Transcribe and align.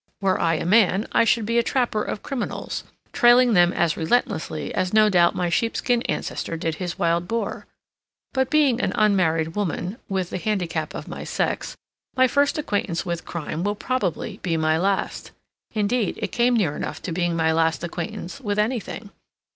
Were 0.19 0.39
I 0.39 0.55
a 0.55 0.65
man 0.65 1.05
I 1.11 1.25
should 1.25 1.45
be 1.45 1.59
a 1.59 1.61
trapper 1.61 2.01
of 2.01 2.23
criminals, 2.23 2.85
trailing 3.13 3.53
them 3.53 3.71
as 3.71 3.95
relentlessly 3.95 4.73
as 4.73 4.93
no 4.95 5.09
doubt 5.11 5.35
my 5.35 5.47
sheepskin 5.51 6.01
ancestor 6.09 6.57
did 6.57 6.73
his 6.81 6.97
wild 6.97 7.27
boar. 7.27 7.67
But 8.33 8.49
being 8.49 8.81
an 8.81 8.93
unmarried 8.95 9.55
woman, 9.55 9.97
with 10.09 10.31
the 10.31 10.39
handicap 10.39 10.95
of 10.95 11.07
my 11.07 11.23
sex, 11.23 11.77
my 12.17 12.27
first 12.27 12.57
acquaintance 12.57 13.05
with 13.05 13.25
crime 13.25 13.63
will 13.63 13.75
probably 13.75 14.39
be 14.41 14.57
my 14.57 14.75
last. 14.79 15.29
Indeed, 15.75 16.17
it 16.19 16.31
came 16.31 16.55
near 16.57 16.75
enough 16.75 16.99
to 17.03 17.11
being 17.11 17.35
my 17.35 17.51
last 17.51 17.83
acquaintance 17.83 18.39
with 18.41 18.57
anything. 18.57 19.11